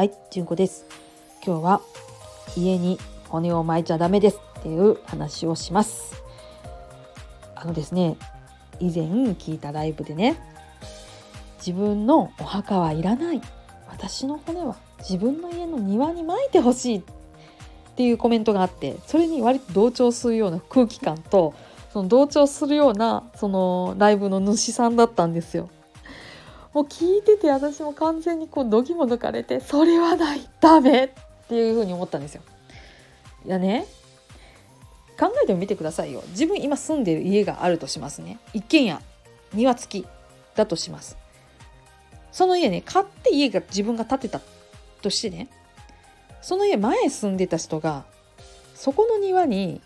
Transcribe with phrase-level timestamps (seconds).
[0.00, 0.86] はい、じゅんこです。
[1.44, 1.82] 今日は
[2.56, 6.22] 家に骨を巻いちゃダメですっていう話をします。
[7.54, 8.16] あのですね、
[8.78, 10.38] 以前聞いたライブでね、
[11.58, 13.42] 自分のお墓はいらない。
[13.90, 17.02] 私の骨は自分の家の庭に巻いてほしいっ
[17.94, 21.52] ていうコメントがあって、それに割と同調するような空気感と、
[21.92, 25.68] その同調するようなそのライブの主さんだったんですよ。
[26.72, 31.10] もう聞いてて私も完全にこう度肝抜かれてそれはないダメっ
[31.48, 32.42] ていうふうに思ったんですよ。
[33.44, 33.86] いやね
[35.18, 36.22] 考えてみてくださいよ。
[36.28, 38.38] 自分今住んでる家があるとしますね。
[38.54, 39.00] 一軒家
[39.52, 40.06] 庭付き
[40.54, 41.16] だとします。
[42.32, 44.40] その家ね買って家が自分が建てた
[45.02, 45.48] としてね
[46.40, 48.04] その家前住んでた人が
[48.74, 49.80] そこの庭に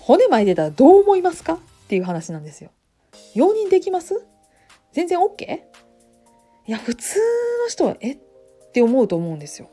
[0.00, 2.70] 骨巻いてたらどう思いますかっていう話なんですよ。
[3.34, 4.24] 容認できます？
[4.92, 5.60] 全然 OK?
[6.68, 7.18] いや普通
[7.64, 8.12] の人はえ？
[8.12, 8.18] っ
[8.72, 9.70] て思うと思うんですよ。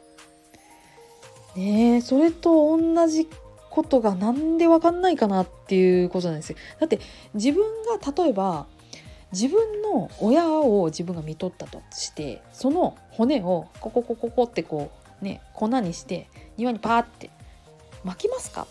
[1.57, 3.27] ねそれと同じ
[3.69, 6.57] ことがなんでわかんないかなっていうことなんですよ。
[6.79, 7.01] だって
[7.33, 8.67] 自分が例えば
[9.33, 14.89] 自分の親を自分が見とったとしてその骨をここここここってこ
[15.21, 17.29] うね粉にして庭にパーって
[18.05, 18.67] 巻きますか？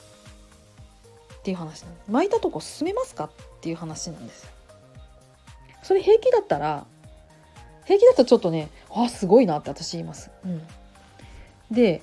[1.34, 3.24] っていう話巻いたとこ進めますか？
[3.24, 4.50] っていう話なんですよ。
[5.82, 6.86] それ平気だったら
[7.84, 10.30] 平気だったらちょっとねあすごいなって私言います。
[10.44, 10.62] うん、
[11.70, 12.02] で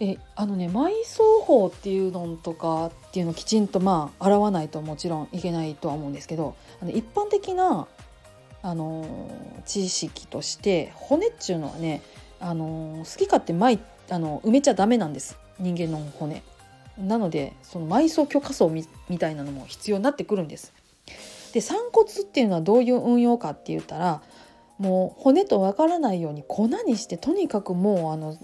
[0.00, 7.86] えあのね埋葬法っていうのとかっていうのをきちんとまあ洗わないともちろんいけないとは思うんですけどあの一般的な
[8.62, 9.30] あの
[9.66, 12.02] 知識として骨っちゅうのはね
[12.40, 13.78] あの好き勝手埋
[14.10, 16.42] あの埋めちゃダメなんです人間の骨。
[16.98, 20.72] なのでその埋葬許可層みみたいなのも必要になってくるんです。
[21.52, 24.22] で散骨っていうのはどういう運用かって言ったら
[24.80, 28.34] もう骨とわからないように粉にしてとにかくもうあの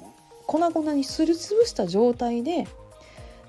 [0.47, 2.69] 粉々にすりつぶした状態で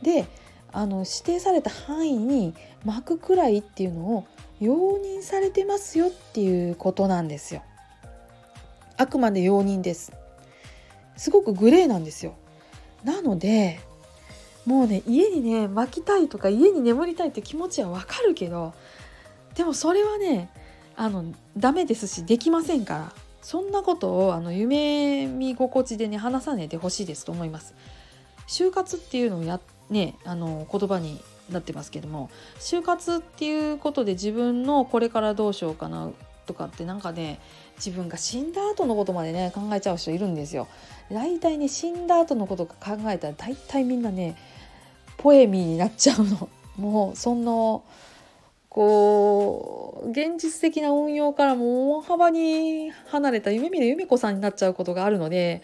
[0.01, 0.25] で
[0.71, 2.53] あの指定された範囲に
[2.85, 4.25] 巻くくらいっていうのを
[4.61, 7.61] 容認されてますよっていうことなんですよ。
[8.95, 10.13] あくまで容認です。
[11.17, 12.35] すごくグレーなんですよ。
[13.03, 13.79] なので
[14.65, 18.73] もうね家にね巻きたいとか家に眠りたいって気持ちはわかるけど
[19.55, 20.49] でもそれはね
[20.97, 21.25] あの
[21.55, 27.75] ダメですしできませんからそんなことをあの夢見心地でね話さねでほしいですと思います。
[28.47, 29.59] 就活っていうのをや
[29.89, 36.09] ねあの言葉になってますけども就活っていうことで自分のこれからどうしようかな
[36.45, 37.39] とかってなんかね
[37.75, 40.67] 自分が死んだ後のことまでね考えちゃう人いるんですよ。
[41.11, 44.35] 大体ね死んだ後のこと考えたら大体みんなね
[45.17, 46.49] ポエミーになっちゃうの。
[46.75, 47.51] もうそんな
[48.69, 55.61] こう現実的な運用からも大幅に離れた夢見る由美子さんになっちゃうことがあるので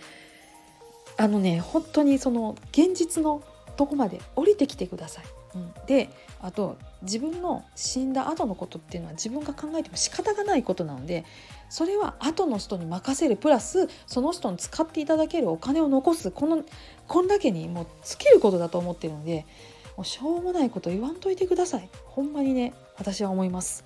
[1.18, 3.44] あのね本当にその現実の
[3.76, 5.26] とこまで降りてきてください。
[5.56, 6.10] うん、で
[6.42, 11.26] あと自分の死んだ後のことっていうのは自分が考えても仕方がないことなので
[11.70, 16.64] それは後の人に任せるプラスその人に使っていただけるお金を残すこの
[17.08, 19.46] こんだけにもう尽きることだと思ってるので
[19.96, 21.90] もうしょうもないこと言わんといてください。
[22.06, 23.86] ほんまにね私は思います。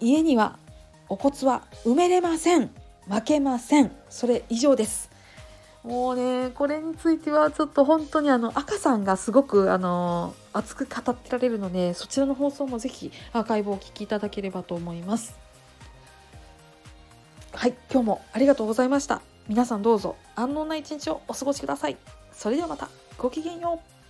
[0.00, 0.58] 家には
[1.08, 2.70] お骨は埋めれません。
[3.08, 3.90] 負けません。
[4.08, 5.10] それ以上です。
[5.82, 15.34] もうねこれについてはちょっと本当にあの赤さんがすごくあの熱く語ってられるのでそちらの放送もぜひアーカイブをお聞きいただければと思います。
[17.52, 19.20] はい今日もありがとうございました。
[19.48, 21.96] 皆さんどうぞ安穏な一日をお過ごしください。
[22.32, 22.88] それではまた
[23.18, 24.01] ごきげんよう。